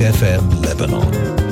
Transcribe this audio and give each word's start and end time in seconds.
on 0.00 0.12
FM 0.12 0.62
Lebanon. 0.62 1.45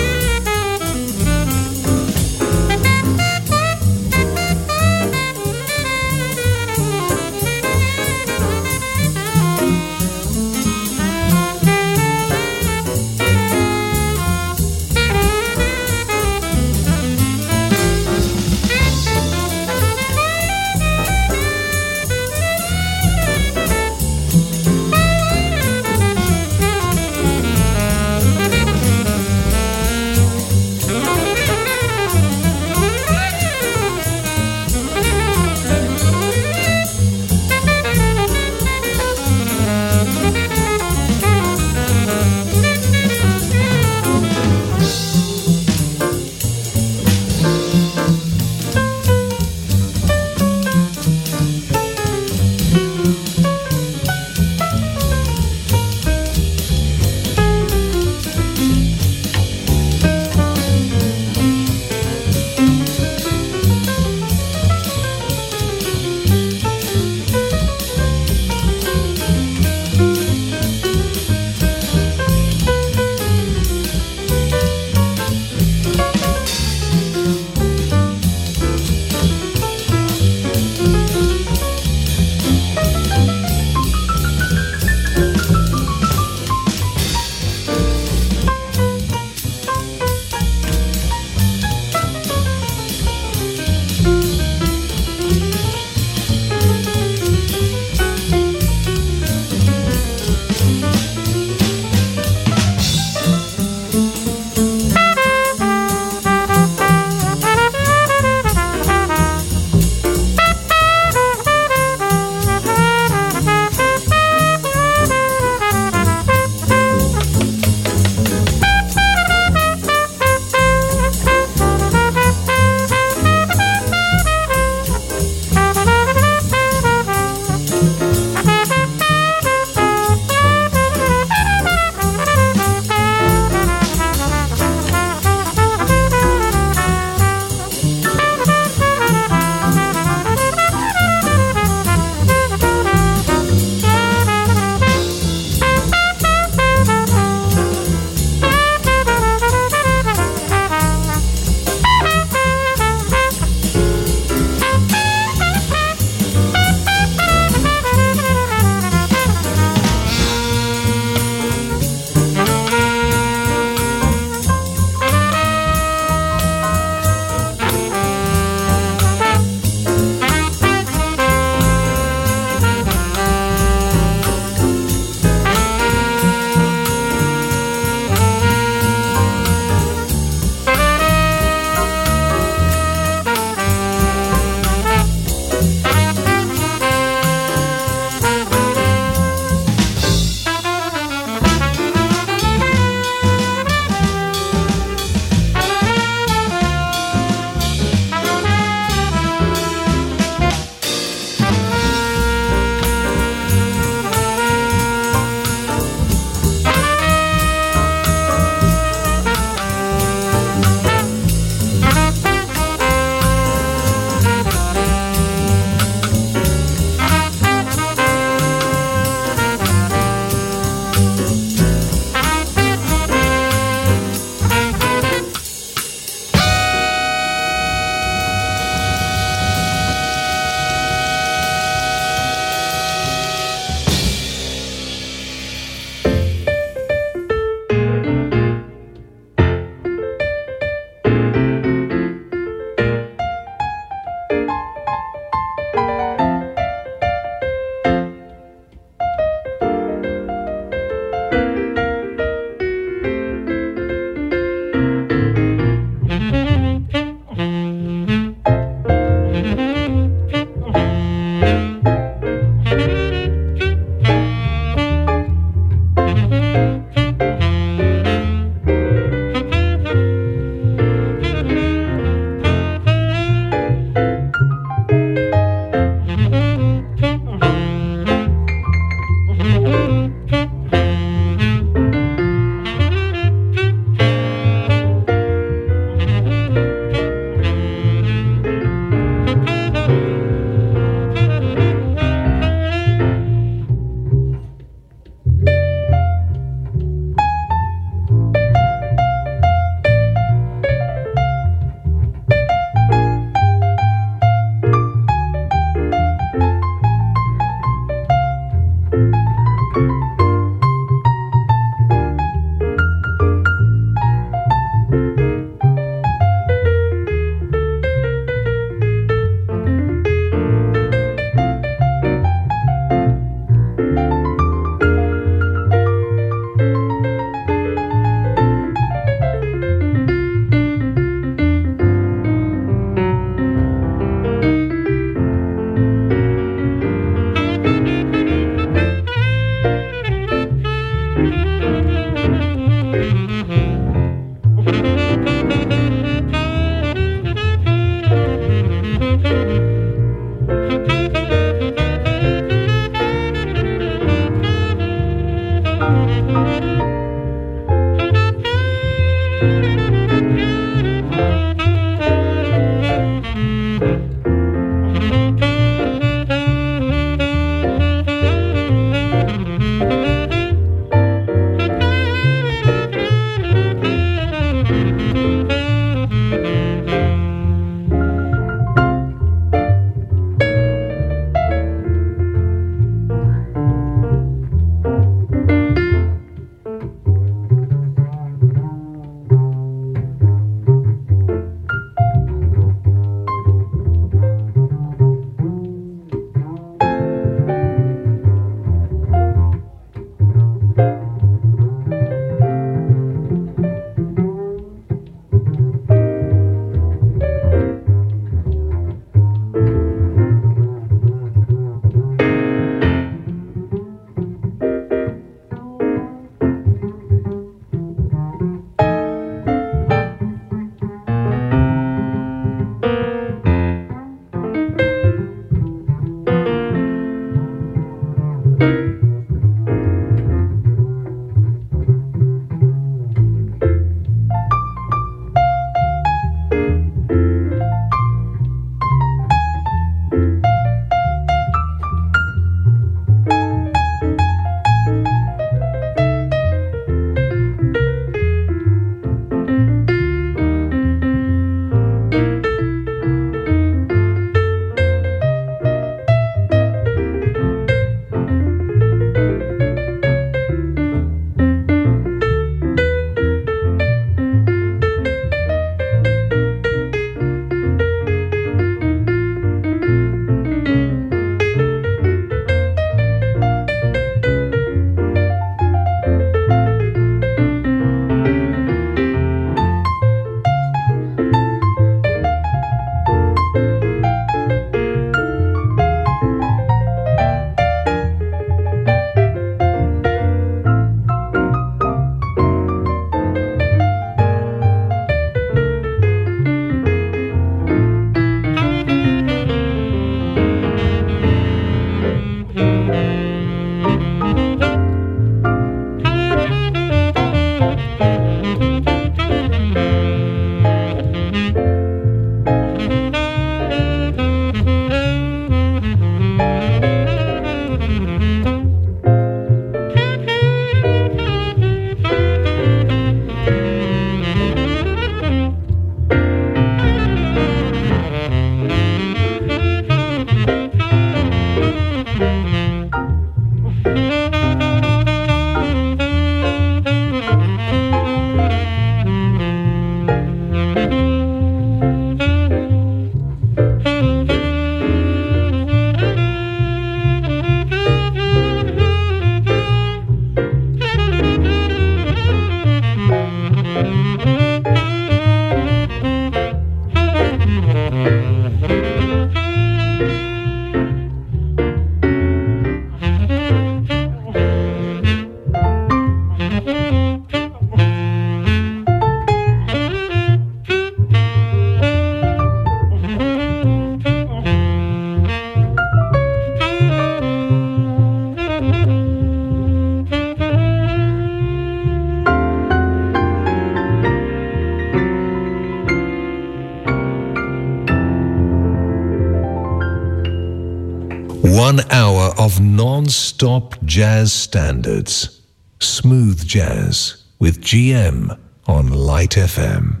Non-stop 593.10 593.74
jazz 593.84 594.32
standards. 594.32 595.40
Smooth 595.80 596.46
jazz 596.46 597.24
with 597.40 597.60
GM 597.60 598.38
on 598.68 598.92
Light 598.92 599.30
FM. 599.30 600.00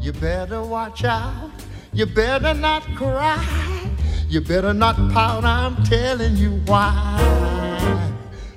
You 0.00 0.12
better 0.14 0.60
watch 0.60 1.04
out. 1.04 1.52
You 1.92 2.06
better 2.06 2.52
not 2.52 2.82
cry. 2.96 3.38
You 4.28 4.40
better 4.40 4.74
not 4.74 4.96
pout. 5.12 5.44
I'm 5.44 5.76
telling 5.84 6.34
you 6.36 6.60
why. 6.66 6.90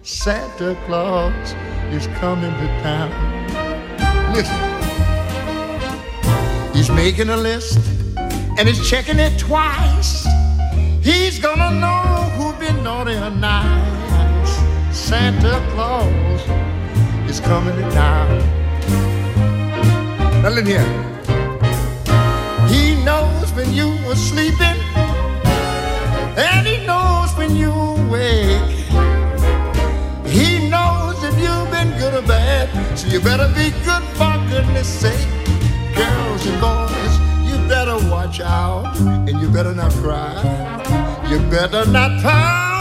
Santa 0.01 0.75
Claus 0.87 1.53
is 1.93 2.07
coming 2.17 2.51
to 2.51 2.67
town. 2.81 3.11
Listen. 4.33 4.57
He's 6.73 6.89
making 6.89 7.29
a 7.29 7.37
list 7.37 7.77
and 8.57 8.67
he's 8.67 8.89
checking 8.89 9.19
it 9.19 9.37
twice. 9.37 10.25
He's 11.03 11.37
gonna 11.37 11.69
know 11.79 12.22
or 13.09 13.29
nice. 13.31 14.51
Santa 14.95 15.61
Claus 15.71 16.41
is 17.29 17.39
coming 17.41 17.75
to 17.75 17.81
town. 17.91 18.39
Now 20.41 20.49
listen 20.49 20.65
here. 20.65 20.87
He 22.69 23.03
knows 23.03 23.51
when 23.51 23.73
you 23.73 23.89
were 24.07 24.15
sleeping, 24.15 24.77
and 26.37 26.65
he 26.65 26.85
knows 26.85 27.29
when 27.35 27.55
you 27.57 27.71
awake. 27.71 28.71
He 30.25 30.69
knows 30.69 31.21
if 31.23 31.35
you've 31.43 31.69
been 31.71 31.91
good 31.99 32.13
or 32.13 32.25
bad, 32.25 32.69
so 32.97 33.07
you 33.07 33.19
better 33.19 33.49
be 33.49 33.71
good 33.83 34.03
for 34.15 34.33
goodness 34.49 34.87
sake. 34.87 35.27
Girls 35.93 36.45
and 36.47 36.59
boys, 36.61 37.13
you 37.47 37.57
better 37.67 37.97
watch 38.09 38.39
out, 38.39 38.95
and 39.27 39.41
you 39.41 39.49
better 39.49 39.75
not 39.75 39.91
cry. 39.91 40.33
You 41.29 41.39
better 41.49 41.85
not 41.85 42.21
pout, 42.21 42.72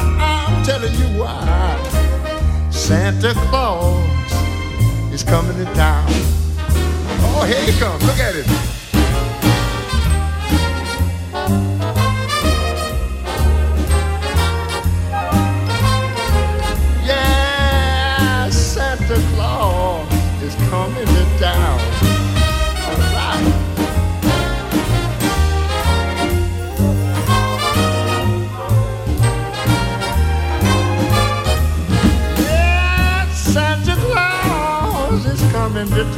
why. 1.18 2.68
Santa 2.70 3.32
Claus 3.48 4.32
is 5.12 5.22
coming 5.22 5.56
to 5.56 5.64
town. 5.74 6.06
Oh, 7.24 7.44
here 7.46 7.64
he 7.64 7.78
comes, 7.78 8.04
look 8.04 8.18
at 8.18 8.34
him. 8.34 8.81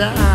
Coming 0.05 0.34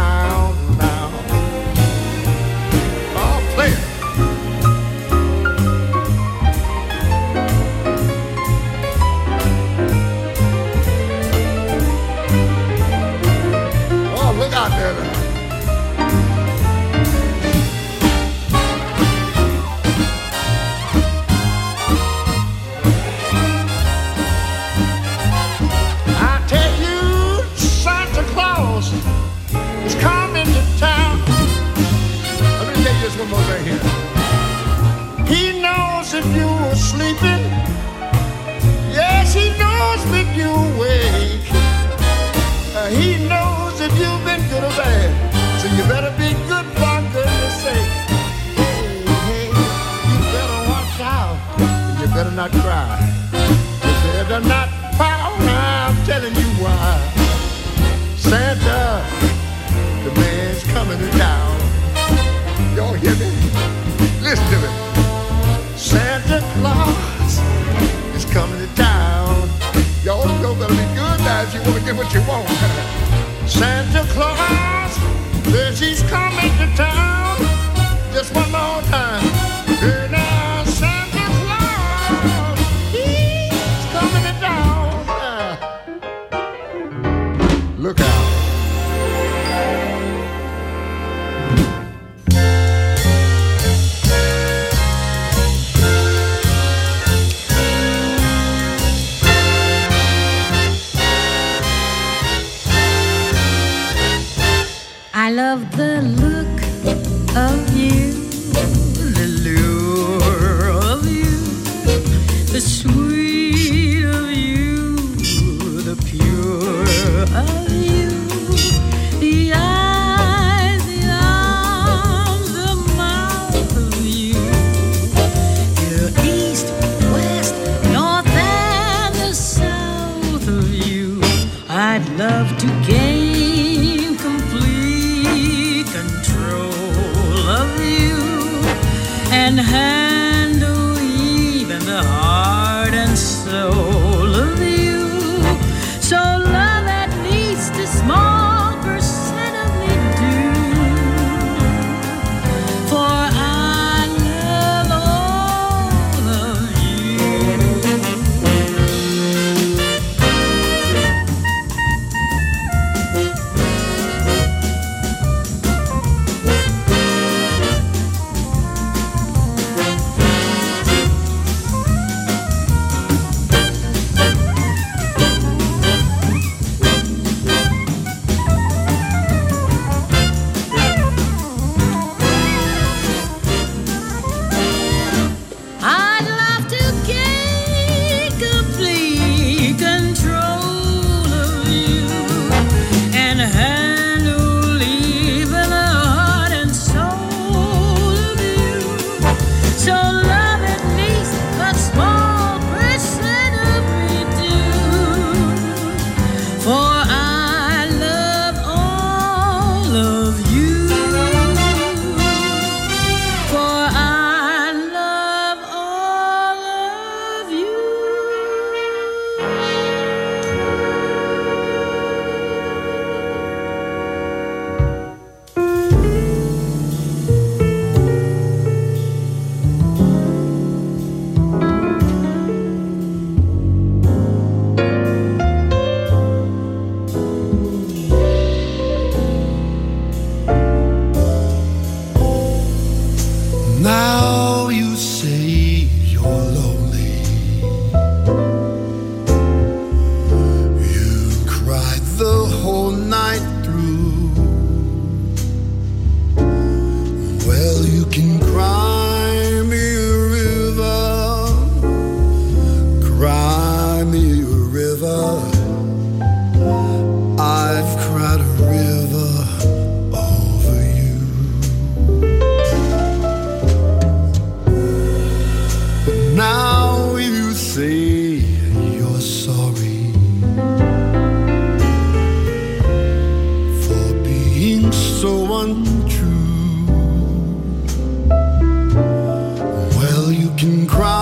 Well, 289.98 290.32
you 290.32 290.50
can 290.56 290.88
cry. 290.88 291.19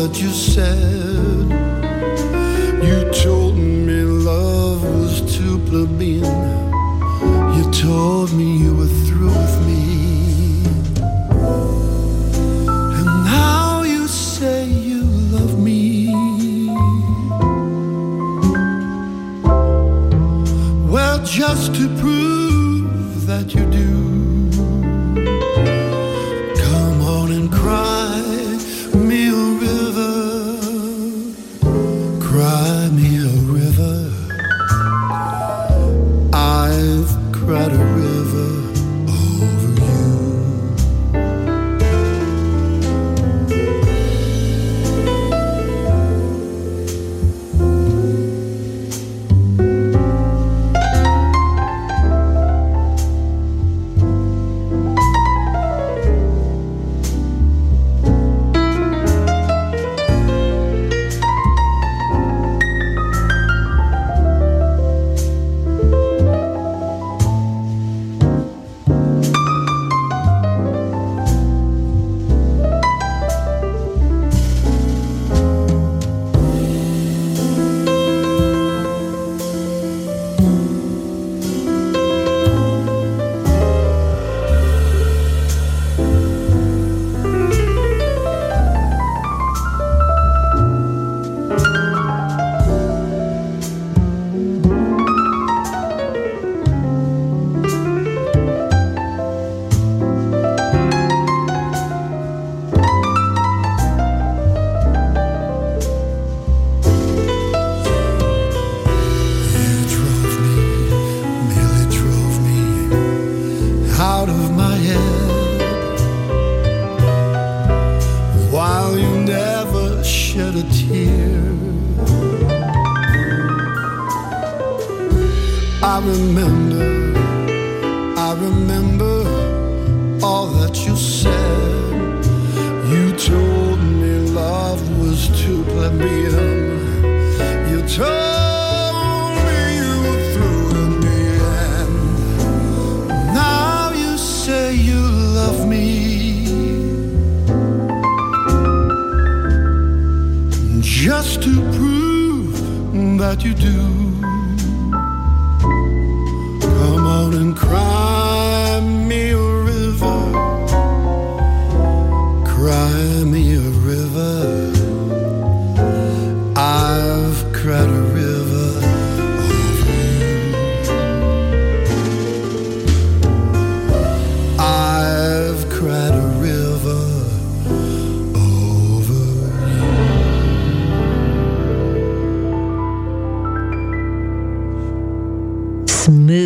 That 0.00 0.22
you 0.22 0.30
said. 0.30 0.99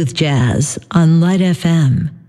Smooth 0.04 0.16
jazz 0.16 0.78
on 0.90 1.18
Light 1.22 1.40
FM. 1.40 2.23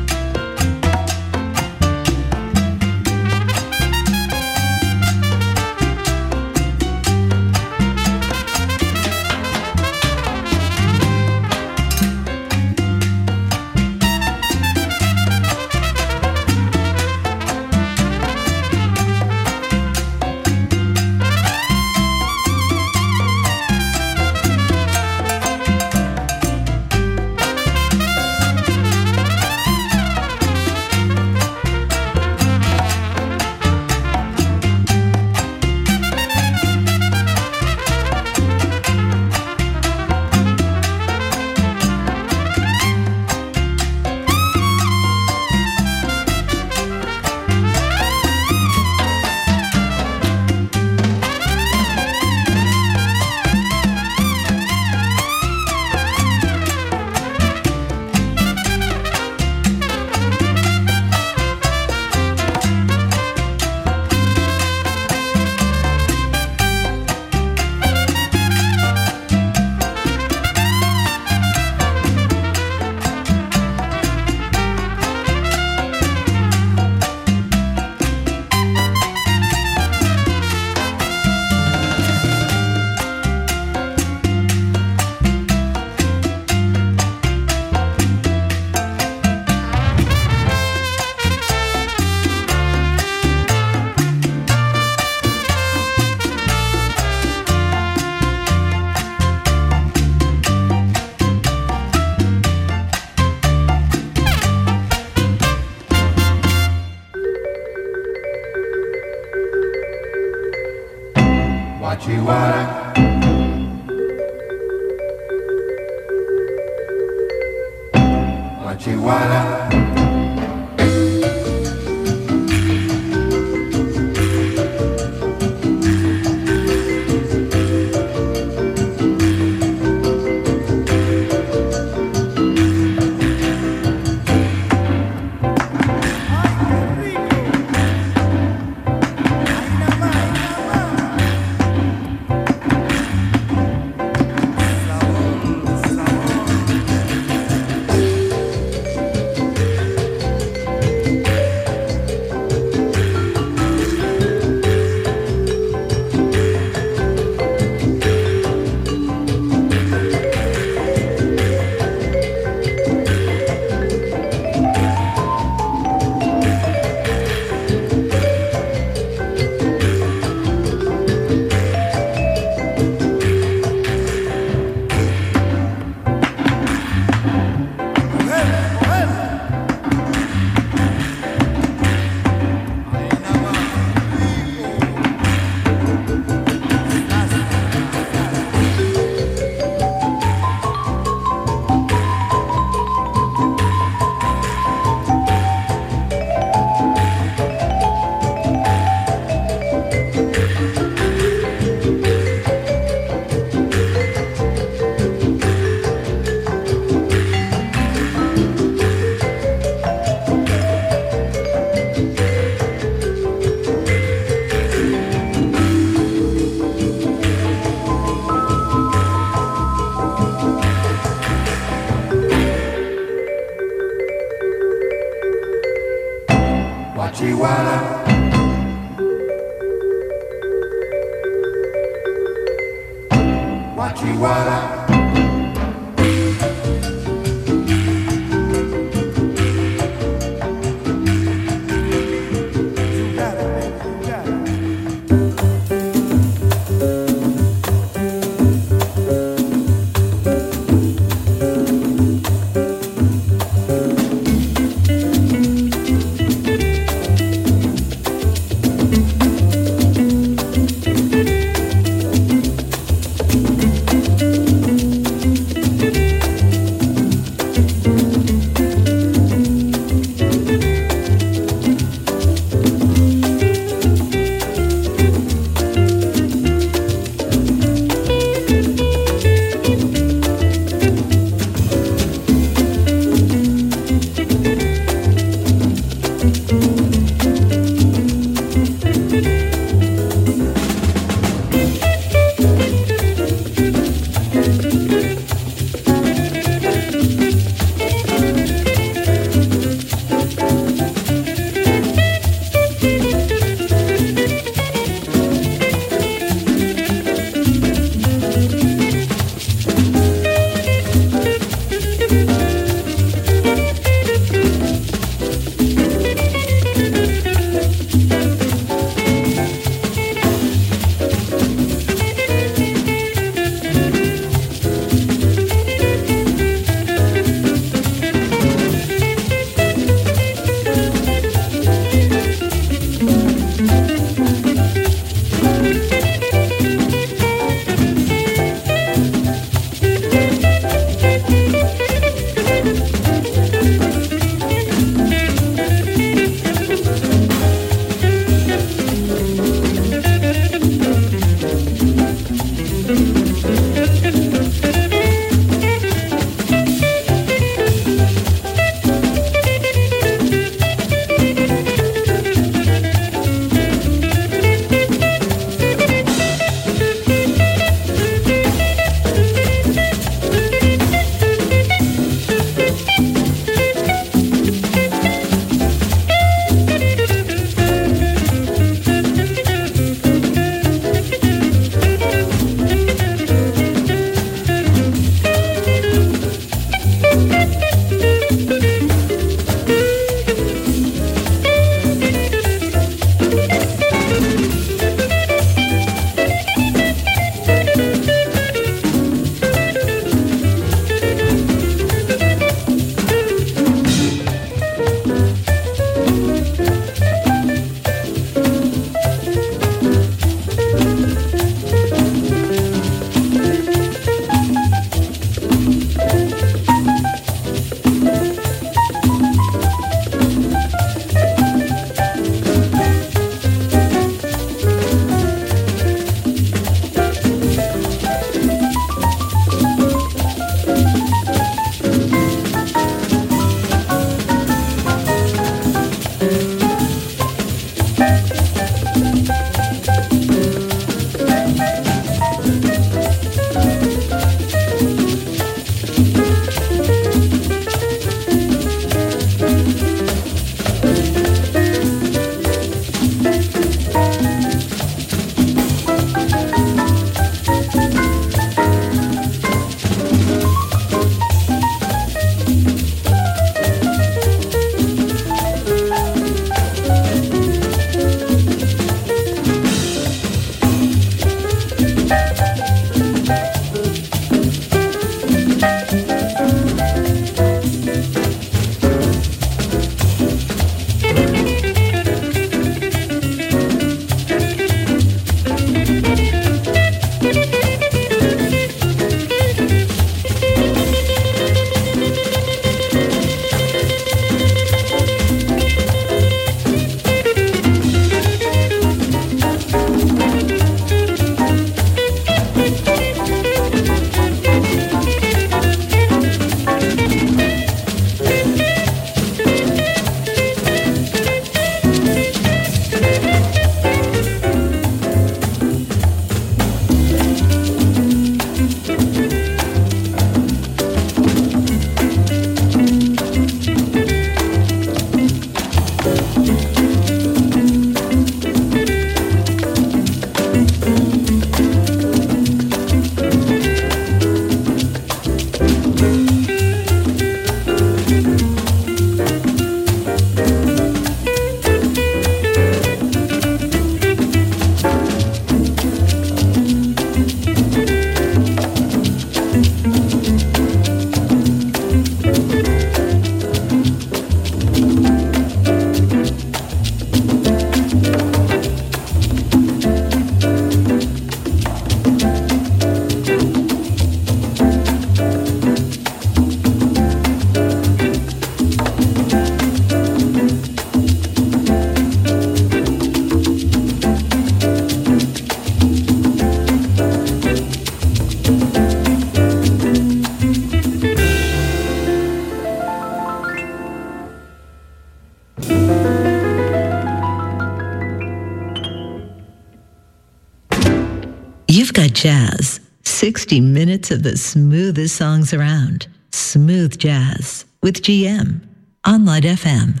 Jazz. 592.16 592.80
60 593.04 593.60
minutes 593.60 594.10
of 594.10 594.22
the 594.22 594.38
smoothest 594.38 595.16
songs 595.16 595.52
around. 595.52 596.06
Smooth 596.32 596.98
Jazz 596.98 597.66
with 597.82 598.00
GM 598.00 598.62
on 599.04 599.26
Light 599.26 599.42
FM. 599.42 600.00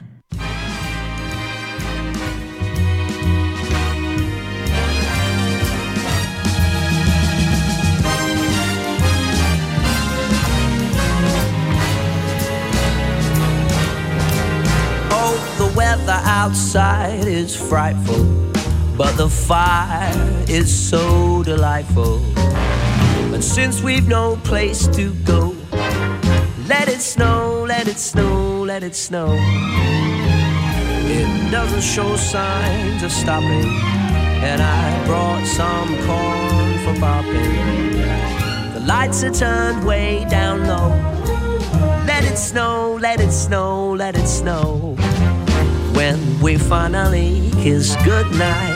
Oh, 15.10 15.54
the 15.58 15.76
weather 15.76 16.18
outside 16.24 17.26
is 17.28 17.54
frightful 17.54 18.55
but 18.96 19.14
the 19.16 19.28
fire 19.28 20.10
is 20.48 20.72
so 20.72 21.42
delightful. 21.42 22.22
And 23.34 23.44
since 23.44 23.82
we've 23.82 24.08
no 24.08 24.36
place 24.36 24.86
to 24.88 25.12
go, 25.24 25.54
let 26.66 26.88
it 26.88 27.00
snow, 27.00 27.64
let 27.68 27.88
it 27.88 27.98
snow, 27.98 28.62
let 28.62 28.82
it 28.82 28.94
snow. 28.94 29.36
It 31.08 31.50
doesn't 31.50 31.82
show 31.82 32.16
signs 32.16 33.02
of 33.02 33.12
stopping, 33.12 33.68
and 34.42 34.62
I 34.62 35.04
brought 35.04 35.44
some 35.46 35.88
corn 36.06 36.78
for 36.84 36.98
popping. 36.98 37.92
The 38.72 38.84
lights 38.86 39.22
are 39.24 39.30
turned 39.30 39.86
way 39.86 40.26
down 40.30 40.66
low. 40.66 40.88
Let 42.06 42.24
it 42.24 42.38
snow, 42.38 42.98
let 42.98 43.20
it 43.20 43.32
snow, 43.32 43.92
let 43.92 44.16
it 44.16 44.26
snow. 44.26 44.96
When 45.94 46.40
we 46.40 46.56
finally 46.56 47.50
kiss 47.62 47.94
goodnight 48.04 48.75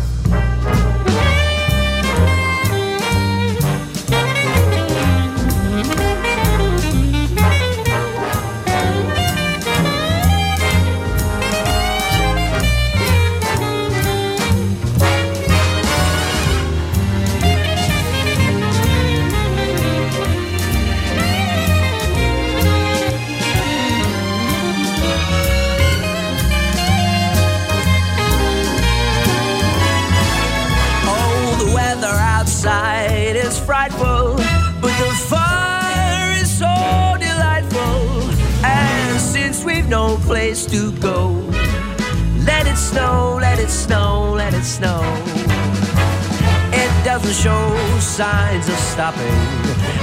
Stopping, 48.91 49.37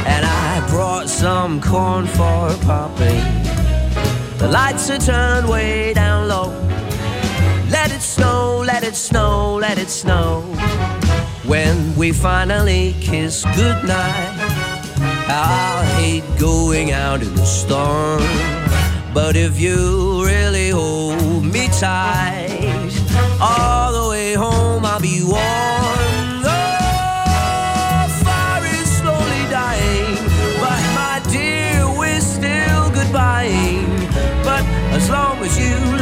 and 0.07 0.25
I 0.25 0.67
brought 0.71 1.11
some 1.11 1.61
corn 1.61 2.07
for 2.07 2.49
popping. 2.65 3.23
The 4.39 4.49
lights 4.49 4.89
are 4.89 4.99
turned 4.99 5.47
way 5.47 5.93
down 5.93 6.29
low. 6.29 6.49
Let 7.71 7.93
it 7.93 8.01
snow, 8.01 8.63
let 8.67 8.83
it 8.85 8.97
snow, 8.97 9.57
let 9.57 9.77
it 9.77 9.91
snow. 9.91 10.41
When 11.45 11.95
we 11.97 12.13
finally 12.13 12.95
kiss 12.99 13.45
goodnight, 13.57 14.35
I'll 15.29 15.85
hate 15.99 16.25
going 16.39 16.93
out 16.93 17.21
in 17.21 17.35
the 17.35 17.45
storm. 17.45 18.23
But 19.13 19.37
if 19.37 19.61
you 19.61 20.25
really 20.25 20.71
hold 20.71 21.45
me 21.45 21.69
tight, 21.79 22.89
all 23.39 23.93
the 23.93 24.09
way 24.09 24.33
home 24.33 24.87
I'll 24.87 24.99
be 25.01 25.23
warm. 25.23 25.68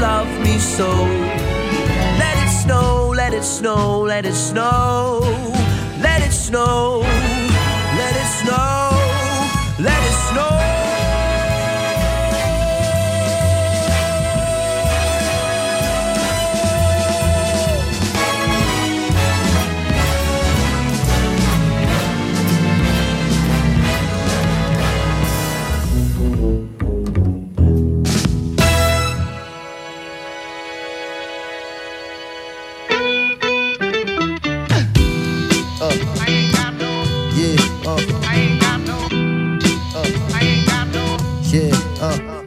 Love 0.01 0.29
me 0.41 0.59
so, 0.59 0.89
let 2.19 2.37
it 2.45 2.51
snow, 2.51 3.13
let 3.15 3.33
it 3.33 3.45
snow, 3.45 4.01
let 4.03 4.25
it 4.27 4.35
snow, 4.35 5.21
let 6.01 6.23
it 6.23 6.33
snow, 6.33 7.03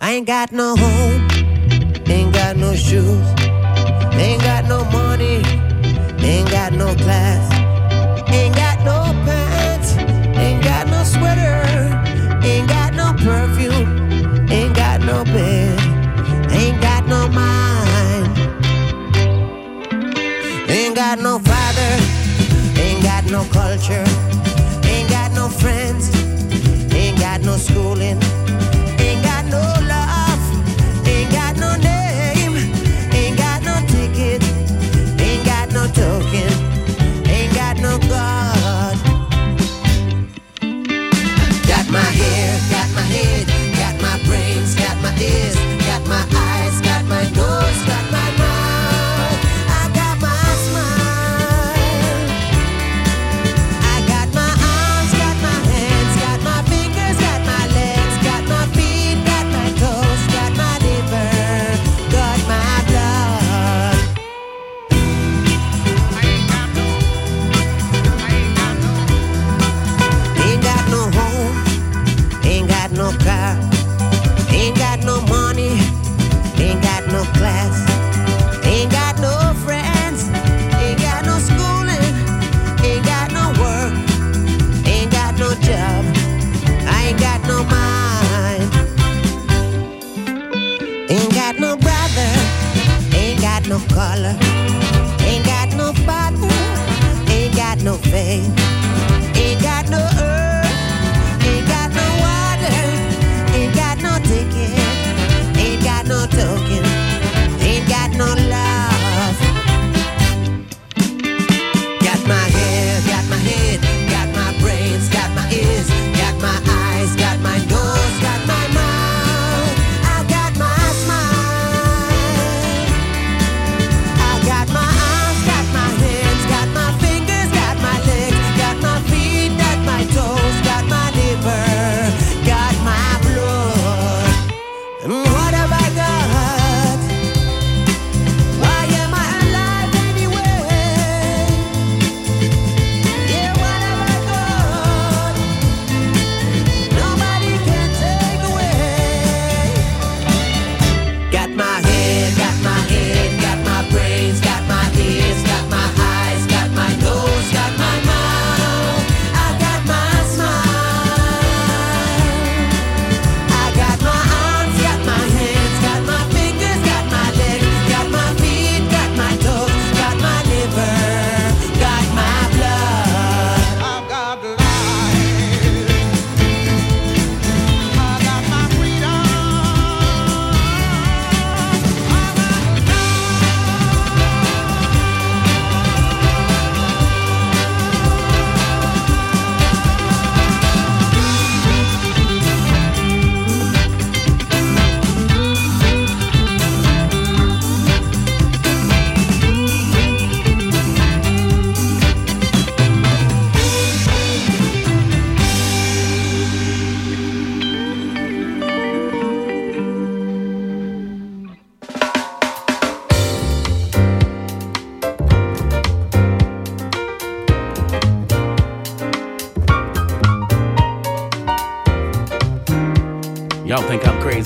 ain't 0.10 0.26
got 0.26 0.52
no 0.52 0.76
home, 0.76 1.28
ain't 2.08 2.34
got 2.34 2.58
no 2.58 2.74
shoes, 2.74 3.28
ain't 4.16 4.42
got 4.42 4.66
no 4.66 4.84
money, 4.86 5.44
ain't 6.18 6.50
got 6.50 6.74
no 6.74 6.96
class, 6.96 7.44
ain't 8.34 8.56
got 8.56 8.80
no 8.84 8.98
pants, 9.24 9.98
ain't 10.36 10.64
got 10.64 10.88
no 10.88 11.04
sweater, 11.04 11.62
ain't 12.44 12.68
got 12.68 12.92
no 12.96 13.14
perfume, 13.24 14.50
ain't 14.52 14.76
got 14.76 15.00
no 15.02 15.24
bed, 15.26 15.80
ain't 16.52 16.82
got 16.82 17.06
no 17.08 17.28
mind, 17.28 18.36
ain't 20.68 20.96
got 20.96 21.20
no 21.20 21.38
father, 21.38 21.92
ain't 22.82 23.04
got 23.04 23.26
no 23.30 23.44
culture, 23.54 24.09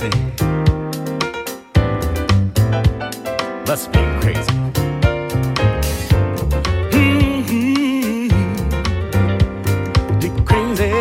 crazy. 0.10 0.36
Let's 3.66 3.88
be 3.88 4.00
crazy. 4.20 4.52
Mm-hmm. 6.92 8.28
Be 10.20 10.30
crazy. 10.44 10.92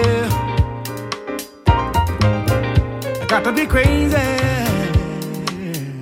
I 3.21 3.27
got 3.29 3.45
to 3.45 3.53
be 3.53 3.67
crazy. 3.67 4.17
Mm. 5.47 5.99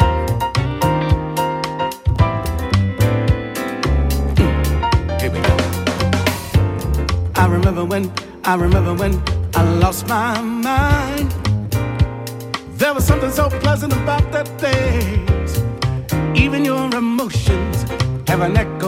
I 7.37 7.47
remember 7.47 7.85
when, 7.85 8.13
I 8.45 8.55
remember 8.57 8.95
when 8.95 9.23
I 9.55 9.63
lost 9.79 10.07
my 10.09 10.41
so 13.33 13.49
pleasant 13.49 13.93
about 13.93 14.33
the 14.33 14.45
things. 14.59 15.63
Even 16.39 16.65
your 16.65 16.93
emotions 16.97 17.85
have 18.29 18.41
an 18.41 18.55
neck. 18.55 18.80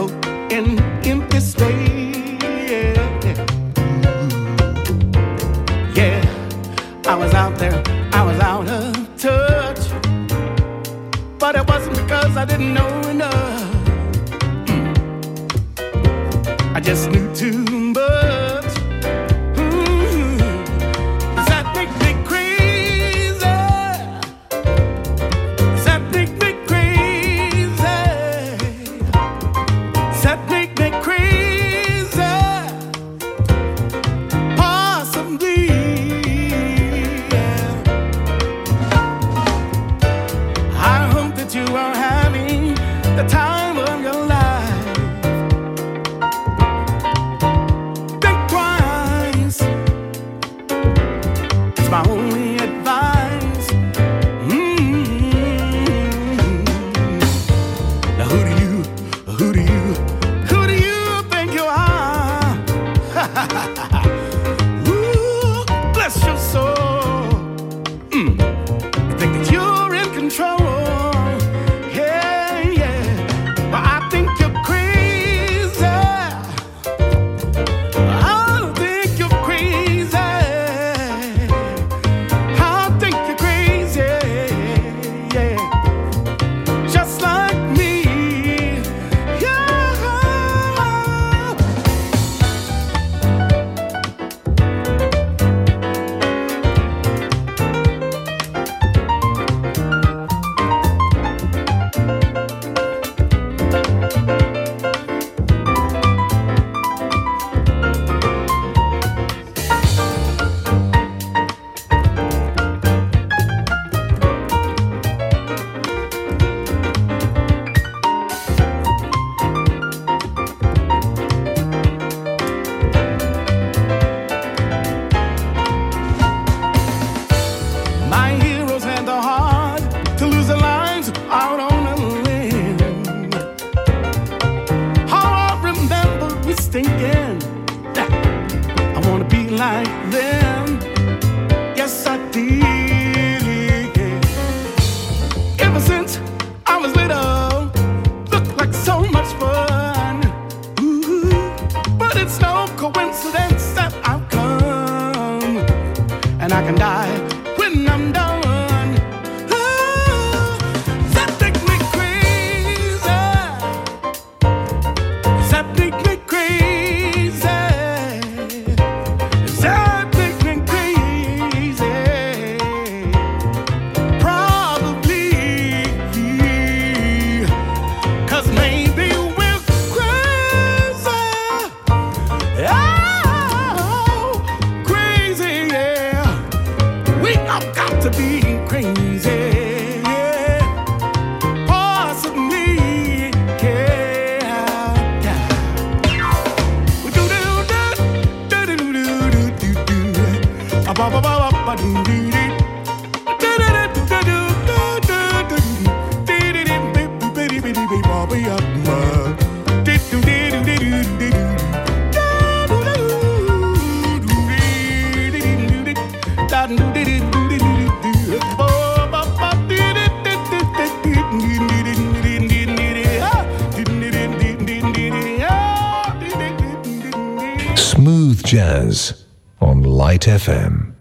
FM. 230.25 230.92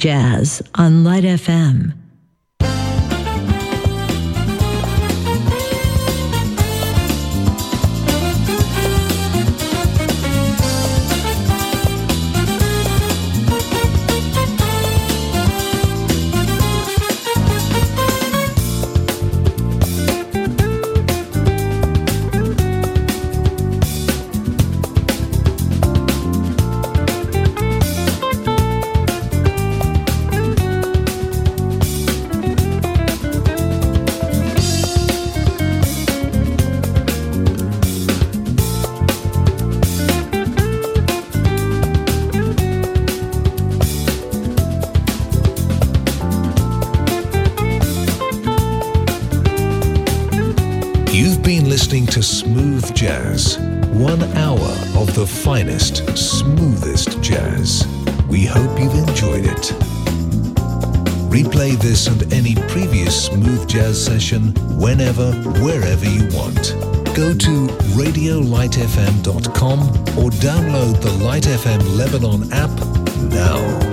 Jazz 0.00 0.62
on 0.76 1.04
Light 1.04 1.24
FM. 1.24 1.99
Jazz 63.70 64.04
session 64.04 64.52
whenever, 64.80 65.30
wherever 65.62 66.04
you 66.04 66.26
want. 66.36 66.74
Go 67.14 67.32
to 67.32 67.68
radiolightfm.com 67.94 69.80
or 70.18 70.30
download 70.30 71.00
the 71.00 71.12
Light 71.24 71.44
FM 71.44 71.96
Lebanon 71.96 72.52
app 72.52 72.70
now. 73.30 73.89